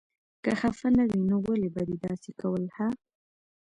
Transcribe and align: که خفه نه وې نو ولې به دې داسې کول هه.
که 0.43 0.51
خفه 0.59 0.87
نه 0.97 1.03
وې 1.09 1.19
نو 1.29 1.35
ولې 1.45 1.69
به 1.73 1.81
دې 1.87 1.97
داسې 2.05 2.31
کول 2.41 2.63
هه. 2.77 2.87